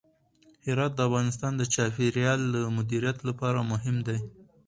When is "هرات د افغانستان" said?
0.67-1.51